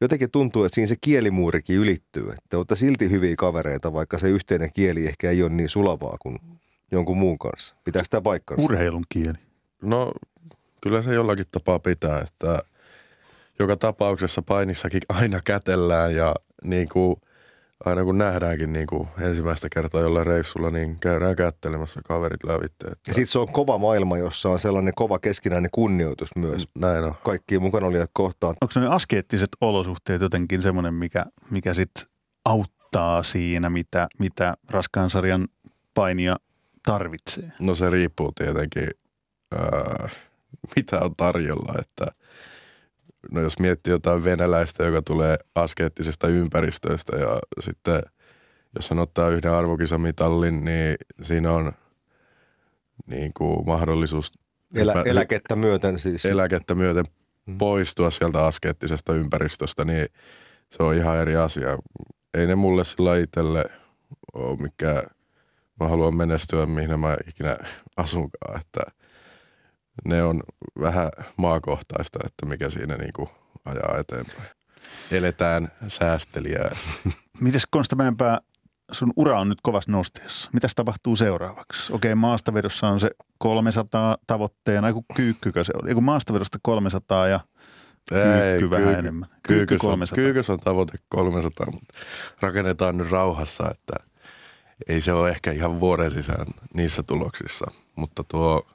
[0.00, 2.22] jotenkin tuntuu, että siinä se kielimuurikin ylittyy.
[2.22, 6.16] Että te olette silti hyviä kavereita, vaikka se yhteinen kieli ehkä ei ole niin sulavaa
[6.20, 6.38] kuin
[6.92, 7.74] jonkun muun kanssa.
[7.84, 8.62] Pitää sitä paikkansa?
[8.62, 9.38] Urheilun kieli.
[9.82, 10.12] No
[10.80, 12.62] kyllä se jollakin tapaa pitää, että
[13.58, 17.16] joka tapauksessa painissakin aina kätellään ja niin kuin,
[17.84, 22.86] aina kun nähdäänkin niin kuin ensimmäistä kertaa jollain reissulla, niin käydään kättelemässä kaverit lävitte.
[22.86, 27.04] Että Ja sitten se on kova maailma, jossa on sellainen kova keskinäinen kunnioitus myös näin
[27.04, 27.14] on.
[27.24, 28.56] kaikkia mukana olijat kohtaan.
[28.60, 32.04] Onko ne askeettiset olosuhteet jotenkin semmoinen, mikä, mikä sitten
[32.44, 35.48] auttaa siinä, mitä, mitä raskaan sarjan
[35.94, 36.36] painija
[36.86, 37.52] tarvitsee?
[37.60, 38.88] No se riippuu tietenkin,
[39.52, 40.08] ää,
[40.76, 41.74] mitä on tarjolla.
[41.80, 42.06] Että,
[43.30, 48.02] no jos miettii jotain venäläistä, joka tulee askeettisesta ympäristöstä ja sitten
[48.76, 51.72] jos hän ottaa yhden arvokisamitallin, niin siinä on
[53.06, 54.32] niin kuin mahdollisuus
[54.74, 56.24] Elä, hypä- eläkettä myöten siis.
[56.24, 57.04] eläkettä myöten
[57.46, 57.58] Mm.
[57.58, 60.06] poistua sieltä askeettisesta ympäristöstä, niin
[60.70, 61.78] se on ihan eri asia.
[62.34, 63.64] Ei ne mulle sillä itselle
[64.32, 65.02] ole mikä,
[65.80, 67.56] mä haluan menestyä mihin mä ikinä
[67.96, 68.80] asunkaan, että
[70.04, 70.40] ne on
[70.80, 73.28] vähän maakohtaista, että mikä siinä niinku
[73.64, 74.48] ajaa eteenpäin.
[75.10, 76.76] Eletään säästelijää.
[77.40, 78.38] Mites Konsta Mäenpää,
[78.92, 80.50] sun ura on nyt kovassa nosteessa.
[80.52, 81.92] Mitäs tapahtuu seuraavaksi?
[81.92, 85.88] Okei, maastavedossa on se 300 tavoitteena, ei kun kyykkykö se oli?
[85.88, 87.40] Ei kun maastavedosta 300 ja
[88.08, 89.28] kyykky vähän enemmän.
[89.28, 90.16] Kyykky Kyykys on, 300.
[90.16, 91.98] kyykys on tavoite 300, mutta
[92.40, 93.94] rakennetaan nyt rauhassa, että
[94.88, 97.70] ei se ole ehkä ihan vuoden sisään niissä tuloksissa.
[97.96, 98.66] Mutta tuo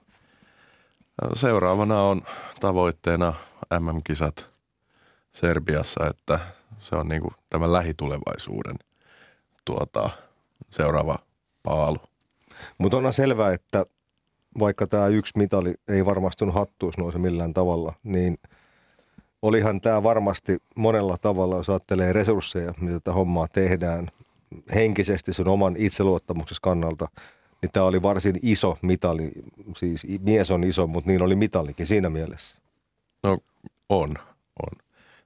[1.33, 2.21] seuraavana on
[2.59, 3.33] tavoitteena
[3.79, 4.47] MM-kisat
[5.31, 6.39] Serbiassa, että
[6.79, 8.75] se on niin kuin tämän lähitulevaisuuden
[9.65, 10.09] tuota,
[10.69, 11.19] seuraava
[11.63, 11.97] paalu.
[12.77, 13.85] Mutta onhan selvää, että
[14.59, 18.37] vaikka tämä yksi mitali ei varmastunut hattuus nouse millään tavalla, niin
[19.41, 24.07] olihan tämä varmasti monella tavalla, jos ajattelee resursseja, mitä tätä hommaa tehdään,
[24.75, 27.07] henkisesti sen oman itseluottamuksessa kannalta,
[27.61, 29.31] niin tämä oli varsin iso mitali.
[29.77, 32.59] Siis mies on iso, mutta niin oli mitalikin siinä mielessä.
[33.23, 33.37] No
[33.89, 34.15] on,
[34.63, 34.79] on.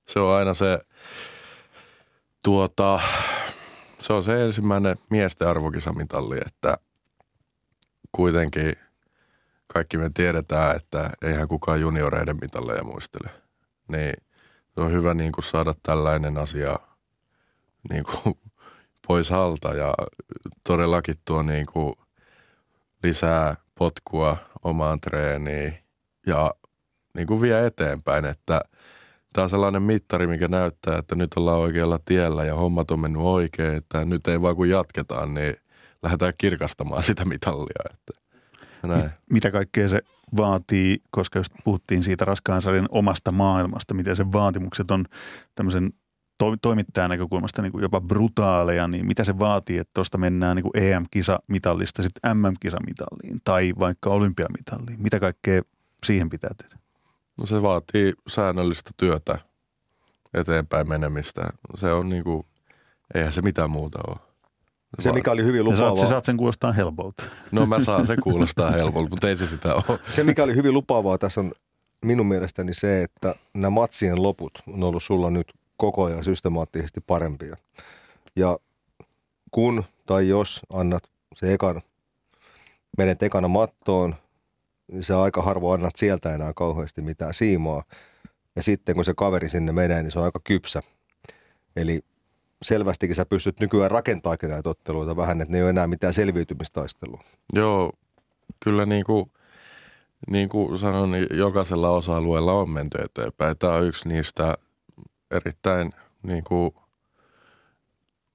[0.06, 0.80] Se on aina se,
[2.44, 3.00] tuota,
[4.00, 6.78] se on se ensimmäinen miesten arvokisamitalli, että
[8.12, 8.74] kuitenkin
[9.68, 13.30] kaikki me tiedetään, että eihän kukaan junioreiden mitalleja muistele.
[13.88, 14.14] Niin
[14.76, 16.80] se on hyvä niin kuin saada tällainen asia
[17.90, 18.38] niin kuin
[19.08, 19.94] pois alta ja
[20.64, 21.94] todellakin tuo niin kuin
[23.04, 25.78] lisää potkua omaan treeniin
[26.28, 26.54] ja
[27.14, 28.62] niin kuin vie eteenpäin, että
[29.34, 33.22] tämä on sellainen mittari, mikä näyttää, että nyt ollaan oikealla tiellä ja hommat on mennyt
[33.22, 35.56] oikein, että nyt ei vaan kun jatketaan, niin
[36.04, 37.84] lähdetään kirkastamaan sitä mitallia.
[37.94, 38.14] Että
[38.88, 39.10] näin.
[39.32, 40.02] Mitä kaikkea se
[40.38, 45.06] vaatii, koska just puhuttiin siitä raskaan omasta maailmasta, miten sen vaatimukset on
[45.56, 45.94] tämmöisen
[46.52, 50.64] to- toimittajan näkökulmasta niin kuin jopa brutaaleja, niin mitä se vaatii, että tuosta mennään niin
[50.64, 55.02] kuin EM-kisamitallista sitten MM-kisamitalliin tai vaikka olympiamitalliin?
[55.02, 55.62] Mitä kaikkea
[56.06, 56.78] siihen pitää tehdä?
[57.40, 59.40] No se vaatii säännöllistä työtä,
[60.34, 61.50] eteenpäin menemistä.
[61.76, 62.46] Se on niin kuin,
[63.14, 64.18] eihän se mitään muuta ole.
[65.00, 67.24] Se, mikä oli hyvin saat, lupaavaa, sä saat sen kuulostaa helpolta.
[67.52, 70.00] No mä saan sen kuulostaa helpolta, mutta ei se sitä ole.
[70.10, 71.52] se, mikä oli hyvin lupaavaa tässä on
[72.04, 75.54] minun mielestäni se, että nämä matsien loput on ollut sulla nyt
[75.84, 77.56] koko ajan systemaattisesti parempia.
[78.36, 78.58] Ja
[79.52, 81.04] kun tai jos annat
[81.36, 81.82] se ekan,
[82.98, 84.16] menet ekana mattoon,
[84.92, 87.84] niin sä aika harvoin annat sieltä enää kauheasti mitään siimaa.
[88.56, 90.82] Ja sitten kun se kaveri sinne menee, niin se on aika kypsä.
[91.76, 92.02] Eli
[92.62, 97.24] selvästikin sä pystyt nykyään rakentaakin näitä otteluita vähän, että ne ei ole enää mitään selviytymistaistelua.
[97.54, 97.92] Joo,
[98.60, 99.32] kyllä niin kuin,
[100.30, 103.58] niin kuin sanoin, niin jokaisella osa-alueella on menty eteenpäin.
[103.58, 104.58] Tämä on yksi niistä
[105.34, 105.94] erittäin
[106.24, 106.76] niin kuin,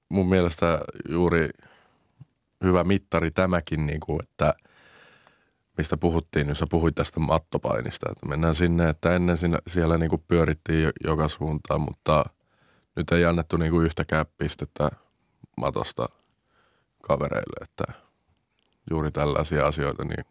[0.09, 1.49] mun mielestä juuri
[2.63, 4.53] hyvä mittari tämäkin, niin kuin, että
[5.77, 10.09] mistä puhuttiin, jos sä puhuit tästä mattopainista, että mennään sinne, että ennen siinä, siellä niin
[10.09, 12.25] kuin pyörittiin jo- joka suuntaan, mutta
[12.95, 14.89] nyt ei annettu niin kuin yhtäkään pistettä
[15.57, 16.09] matosta
[17.01, 17.83] kavereille, että
[18.91, 20.25] juuri tällaisia asioita, niin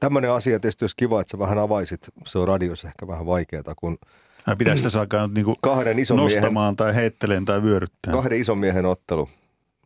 [0.00, 3.74] Tämmöinen asia tietysti olisi kiva, että sä vähän avaisit, se on radiossa ehkä vähän vaikeaa,
[3.76, 3.98] kun
[4.46, 8.22] Ai Pitää sitä saada nyt niinku kahden ison, miehen, nostamaan tai heitteleen tai vyöryttämään.
[8.22, 9.28] kahden ison miehen ottelu,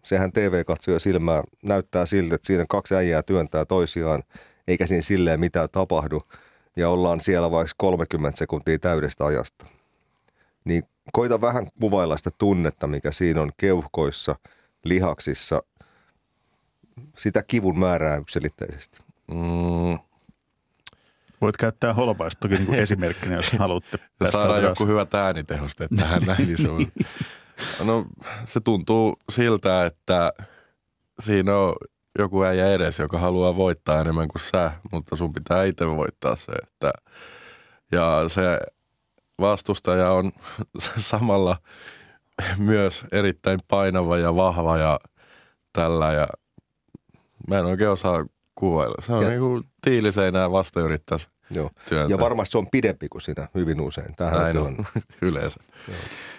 [0.02, 4.22] sehän TV-katsoja silmää näyttää siltä, että siinä kaksi äijää työntää toisiaan,
[4.68, 6.22] eikä siinä silleen mitään tapahdu,
[6.76, 9.66] ja ollaan siellä vaikka 30 sekuntia täydestä ajasta.
[10.64, 14.36] Niin koita vähän kuvailla sitä tunnetta, mikä siinä on keuhkoissa,
[14.84, 15.62] lihaksissa,
[17.16, 18.98] sitä kivun määrää yksilitteisesti.
[19.30, 19.98] mm,
[21.40, 23.98] Voit käyttää holpaista toki niin esimerkkinä, jos haluatte.
[24.30, 26.86] Saadaan joku hyvät äänitehosteet tähän näin, niin se on.
[27.84, 28.06] No
[28.44, 30.32] se tuntuu siltä, että
[31.20, 31.74] siinä on
[32.18, 36.52] joku äijä edes, joka haluaa voittaa enemmän kuin sä, mutta sun pitää itse voittaa se.
[36.52, 36.92] Että,
[37.92, 38.58] ja se
[39.40, 40.32] vastustaja on
[40.98, 41.56] samalla
[42.58, 45.00] myös erittäin painava ja vahva ja
[45.72, 46.28] tällä ja
[47.48, 48.94] mä en oikein osaa kuvailla.
[49.00, 51.70] Se on Ja- niin kuin tiiliseinää vasta yrittäisi Joo.
[51.88, 52.14] työntää.
[52.16, 54.14] Ja varmasti se on pidempi kuin sinä hyvin usein.
[54.16, 54.76] Tämähän Näin on
[55.22, 55.60] yleensä.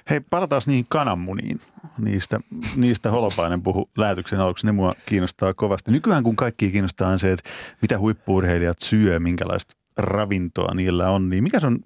[0.09, 1.61] Hei, palataan niihin kananmuniin.
[1.97, 2.39] Niistä,
[2.75, 4.65] niistä Holopainen puhu lähetyksen aluksi.
[4.65, 5.91] Ne mua kiinnostaa kovasti.
[5.91, 7.49] Nykyään kun kaikki kiinnostaa on se, että
[7.81, 11.77] mitä huippuurheilijat syö, minkälaista ravintoa niillä on, niin mikä se on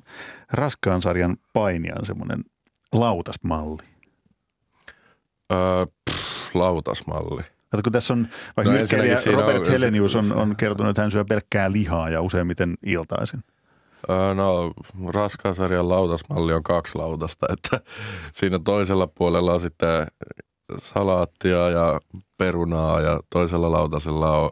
[0.53, 2.43] raskaan sarjan painijan semmoinen
[2.93, 3.81] lautasmalli?
[5.51, 7.41] Öö, pff, lautasmalli.
[7.71, 11.11] Kato, kun tässä on, vaikka No siinä Robert on- Helenius on, on kertonut, että hän
[11.11, 13.39] syö pelkkää lihaa ja useimmiten iltaisin.
[14.35, 14.71] No,
[15.13, 17.81] raskaan sarjan lautasmalli on kaksi lautasta, että
[18.39, 20.07] siinä toisella puolella on sitten
[20.81, 21.99] salaattia ja
[22.37, 24.49] perunaa ja toisella lautasella on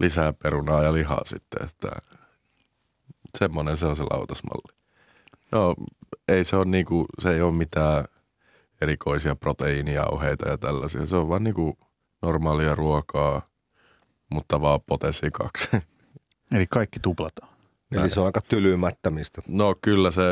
[0.00, 1.90] lisää perunaa ja lihaa sitten, että
[3.38, 4.76] semmoinen se on se lautasmalli.
[5.52, 5.74] No,
[6.28, 8.04] ei se on niinku, se ei ole mitään
[8.80, 11.06] erikoisia proteiinijauheita ja tällaisia.
[11.06, 11.78] Se on vaan niinku
[12.22, 13.42] normaalia ruokaa,
[14.30, 15.68] mutta vaan potesi kaksi.
[16.56, 17.52] Eli kaikki tuplataan.
[17.92, 19.42] Eli se on aika tylymättämistä.
[19.48, 20.22] No kyllä se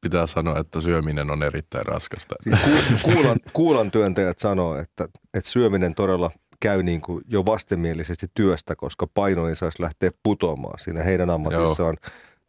[0.00, 2.34] pitää sanoa, että syöminen on erittäin raskasta.
[2.42, 2.56] Siis
[3.02, 6.30] ku- kuulan, kuulan työntäjät sanoo, että, että syöminen todella
[6.60, 11.96] käy niin kuin jo vastenmielisesti työstä, koska paino ei saisi lähteä putoamaan siinä heidän ammatissaan.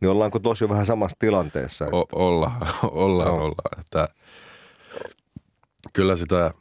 [0.02, 1.86] Niin ollaanko tosi jo vähän samassa tilanteessa?
[1.86, 2.52] Että, O- olla,
[2.84, 3.38] ollaan, Joo.
[3.38, 3.80] ollaan.
[3.80, 4.08] Että
[5.94, 6.52] kyllä sitä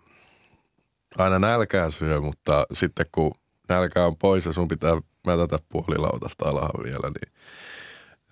[1.19, 3.33] aina nälkään syö, mutta sitten kun
[3.69, 7.35] nälkä on pois ja sun pitää mätätä puolilautasta alahan vielä, niin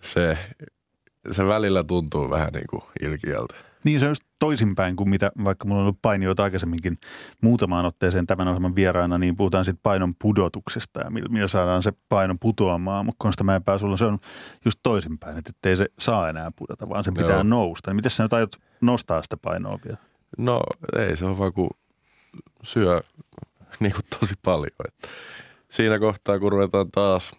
[0.00, 0.38] se,
[1.30, 3.54] se välillä tuntuu vähän niin kuin ilkiältä.
[3.84, 6.98] Niin se on just toisinpäin kuin mitä, vaikka mulla on ollut painijoita aikaisemminkin
[7.42, 11.92] muutamaan otteeseen tämän ohjelman vieraana, niin puhutaan sitten painon pudotuksesta ja millä, millä saadaan se
[12.08, 13.06] paino putoamaan.
[13.06, 14.18] Mutta Konsta Mäenpää, sulla se on
[14.64, 17.42] just toisinpäin, että ettei se saa enää pudota, vaan sen pitää Joo.
[17.42, 17.90] nousta.
[17.90, 19.98] Niin miten sä nyt aiot nostaa sitä painoa vielä?
[20.38, 20.60] No
[20.98, 21.70] ei se on vaan kun
[22.62, 23.00] syö
[23.80, 24.70] niin kuin tosi paljon.
[24.88, 25.08] Että
[25.70, 27.32] siinä kohtaa kun ruvetaan taas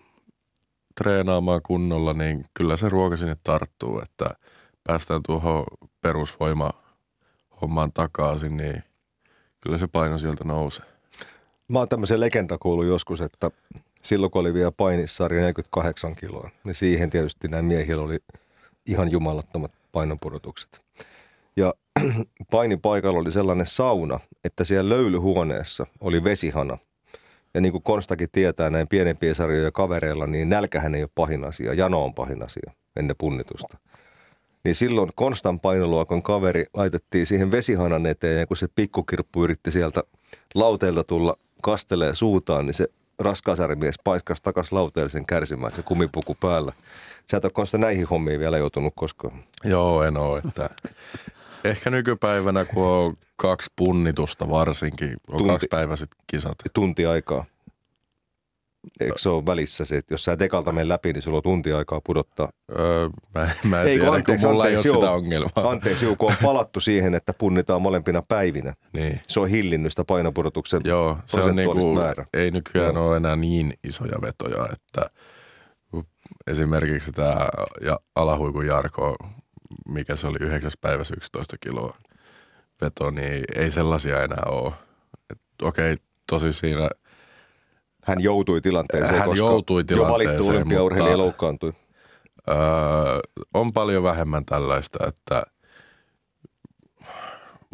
[0.97, 4.35] treenaamaan kunnolla, niin kyllä se ruoka sinne tarttuu, että
[4.83, 5.63] päästään tuohon
[6.01, 6.71] perusvoima
[7.61, 8.83] hommaan takaisin, niin
[9.61, 10.85] kyllä se paino sieltä nousee.
[11.67, 13.51] Mä oon tämmöisen legenda kuullut joskus, että
[14.03, 18.19] silloin kun oli vielä painissarja 48 kiloa, niin siihen tietysti näin miehillä oli
[18.85, 20.81] ihan jumalattomat painonpudotukset.
[21.55, 21.73] Ja
[22.51, 26.77] painipaikalla oli sellainen sauna, että siellä löylyhuoneessa oli vesihana.
[27.53, 31.73] Ja niin kuin Konstakin tietää näin pienempien sarjojen kavereilla, niin nälkähän ei ole pahin asia,
[31.73, 33.77] jano on pahin asia ennen punnitusta.
[34.63, 40.03] Niin silloin Konstan painoluokan kaveri laitettiin siihen vesihanan eteen ja kun se pikkukirppu yritti sieltä
[40.55, 42.87] lauteelta tulla kastelee suutaan, niin se
[43.19, 46.73] raskaasarimies paiskasi takas lauteelle sen kärsimään, se kumipuku päällä.
[47.31, 49.43] Sä et ole Konsta näihin hommiin vielä joutunut koskaan.
[49.63, 50.41] Joo, en ole.
[50.47, 50.69] Että
[51.63, 55.47] ehkä nykypäivänä, kun on kaksi punnitusta varsinkin, on Tunti.
[55.53, 56.57] kaksi päiväiset kisat.
[56.73, 57.45] Tunti aikaa.
[58.99, 61.43] Eikö se ole välissä se, että jos sä et ekalta mene läpi, niin sulla on
[61.43, 62.49] tunti aikaa pudottaa.
[62.79, 65.69] Öö, mä, mä en Ei, tiedä, anteeksi, kun mulla anteeksi, ei ole sitä ongelmaa.
[65.69, 68.73] Anteeksi, juu, kun on palattu siihen, että punnitaan molempina päivinä.
[68.93, 69.21] Niin.
[69.27, 72.25] Se on hillinnyt sitä painopudotuksen Joo, se on niinku, määrää.
[72.33, 73.07] ei nykyään Joo.
[73.07, 75.09] ole enää niin isoja vetoja, että
[76.47, 77.47] esimerkiksi tämä
[77.81, 79.17] ja alahuikun Jarko,
[79.87, 81.97] mikä se oli yhdeksäs päivässä 11 kiloa
[82.81, 84.73] veto, niin ei sellaisia enää ole.
[85.29, 86.89] Et Okei, tosi siinä
[88.05, 91.71] Hän joutui tilanteeseen, Hän koska joutui jo valittu tilanteeseen, olympiaurheilija mutta- loukkaantui.
[92.49, 92.55] öö,
[93.53, 95.43] on paljon vähemmän tällaista, että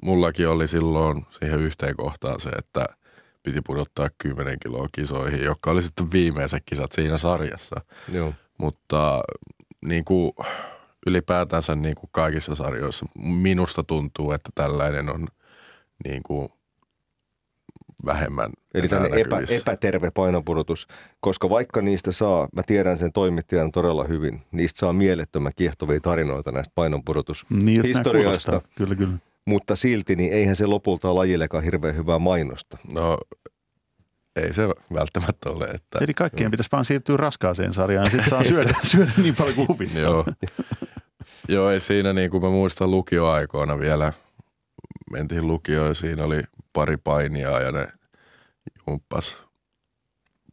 [0.04, 2.86] mullakin oli silloin siihen yhteen kohtaan se, että
[3.44, 7.76] piti pudottaa 10 kiloa kisoihin, jotka oli sitten viimeiset kisat siinä sarjassa.
[8.14, 8.34] Joo.
[8.58, 9.22] Mutta
[9.86, 10.32] niin kuin
[11.06, 15.28] ylipäätänsä niin kuin kaikissa sarjoissa minusta tuntuu, että tällainen on
[16.06, 16.50] niin kuin
[18.06, 20.88] vähemmän Eli tämmöinen epä, epäterve painonpudotus,
[21.20, 26.52] koska vaikka niistä saa, mä tiedän sen toimittajan todella hyvin, niistä saa mielettömän kiehtovia tarinoita
[26.52, 27.82] näistä painonpudotus Niin.
[28.76, 29.18] Kyllä, kyllä.
[29.46, 32.78] mutta silti niin eihän se lopulta ole lajillekaan hirveän hyvää mainosta.
[32.94, 33.18] No
[34.36, 38.44] ei se välttämättä ole, että Eli kaikkien pitäisi vaan siirtyä raskaaseen sarjaan ja sitten saa
[38.44, 40.02] syödä, syödä niin paljon kuin huvittaa.
[40.02, 40.26] Joo.
[41.48, 44.14] Joo, ei siinä niin kuin mä muistan lukioaikoina vielä,
[45.12, 46.42] mentiin lukioon ja siinä oli
[46.74, 47.88] pari painia ja ne
[48.88, 49.38] jumppas,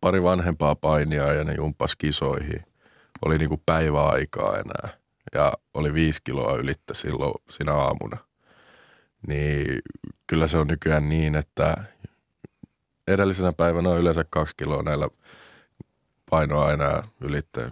[0.01, 2.67] pari vanhempaa painia ja ne jumppas kisoihin.
[3.25, 4.89] Oli niin kuin päiväaikaa enää
[5.35, 8.17] ja oli viisi kiloa ylittä silloin siinä aamuna.
[9.27, 9.79] Niin
[10.27, 11.77] kyllä se on nykyään niin, että
[13.09, 15.09] edellisenä päivänä on yleensä kaksi kiloa näillä
[16.31, 17.71] painoa enää ylitteen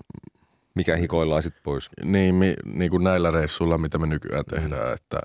[0.75, 1.91] Mikä hikoillaan sitten pois.
[2.05, 4.95] Niin, mi, niin kuin näillä reissuilla, mitä me nykyään tehdään, mm.
[4.95, 5.21] että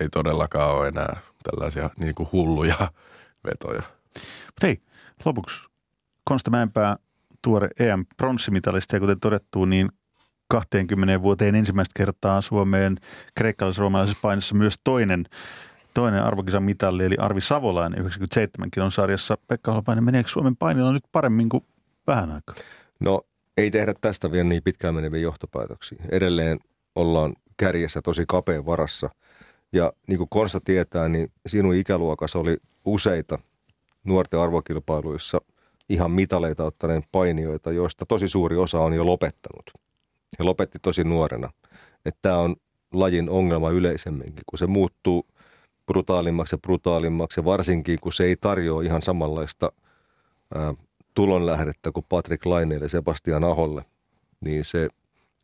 [0.00, 2.92] ei todellakaan ole enää tällaisia niin kuin hulluja
[3.44, 3.82] vetoja.
[4.46, 4.82] Mutta hei,
[5.24, 5.68] lopuksi
[6.24, 6.96] Konsta Mäenpää,
[7.42, 9.88] tuore EM-pronssimitalisti ja kuten todettu, niin
[10.48, 12.96] 20 vuoteen ensimmäistä kertaa Suomeen
[13.34, 15.24] kreikkalais-roomalaisessa painossa myös toinen,
[15.94, 19.38] toinen arvokisan mitalli, eli Arvi Savolainen 97 kilon sarjassa.
[19.46, 21.64] Pekka Holopainen, meneekö Suomen painilla nyt paremmin kuin
[22.06, 22.54] vähän aikaa?
[23.00, 23.20] No
[23.58, 25.98] ei tehdä tästä vielä niin pitkään meneviä johtopäätöksiä.
[26.10, 26.58] Edelleen
[26.94, 29.10] ollaan kärjessä tosi kapeen varassa.
[29.72, 33.38] Ja niin kuin Konsta tietää, niin sinun ikäluokassa oli useita
[34.04, 35.40] nuorten arvokilpailuissa
[35.88, 39.70] ihan mitaleita ottaneen painijoita, joista tosi suuri osa on jo lopettanut.
[40.38, 41.50] He lopetti tosi nuorena.
[42.06, 42.56] Että tämä on
[42.92, 45.26] lajin ongelma yleisemminkin, kun se muuttuu
[45.86, 49.72] brutaalimmaksi ja brutaalimmaksi, varsinkin kun se ei tarjoa ihan samanlaista
[50.54, 50.74] ää,
[51.14, 53.84] tulonlähdettä kuin Patrick Laineelle ja Sebastian Aholle,
[54.40, 54.88] niin se,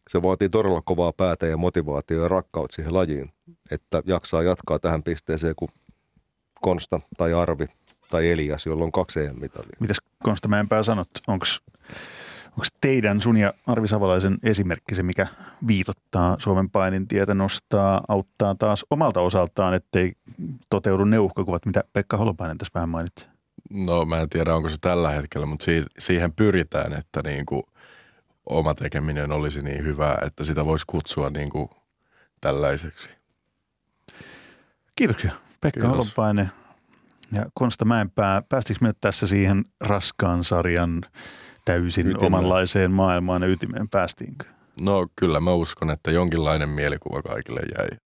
[0.08, 3.32] se vaatii todella kovaa päätä ja motivaatio ja rakkautta siihen lajiin,
[3.70, 5.70] että jaksaa jatkaa tähän pisteeseen kuin
[6.60, 7.66] Konsta tai Arvi
[8.10, 9.76] tai Elias, jolla on kaksi EM-mitalia.
[9.80, 11.46] Mitäs Konsta Mäenpää sanot, onko
[12.56, 15.26] Onko teidän, sun ja Arvi Savalaisen esimerkki se, mikä
[15.66, 20.12] viitottaa Suomen painin tietä, nostaa, auttaa taas omalta osaltaan, ettei
[20.70, 23.33] toteudu ne uhkakuvat, mitä Pekka Holopainen tässä vähän mainitsi?
[23.70, 25.64] No mä en tiedä, onko se tällä hetkellä, mutta
[25.98, 27.62] siihen pyritään, että niin kuin
[28.46, 31.68] oma tekeminen olisi niin hyvää, että sitä voisi kutsua niin kuin
[32.40, 33.10] tällaiseksi.
[34.96, 35.90] Kiitoksia Pekka Kiitos.
[35.90, 36.50] Holopainen
[37.32, 38.42] ja Konsta Mäenpää.
[38.42, 41.02] Päästikö me tässä siihen raskaan sarjan
[41.64, 42.26] täysin ytimeen.
[42.26, 44.46] omanlaiseen maailmaan ja ytimeen päästiinkö?
[44.80, 47.98] No kyllä mä uskon, että jonkinlainen mielikuva kaikille jäi.